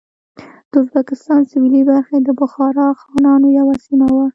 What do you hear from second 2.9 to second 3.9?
خانانو یوه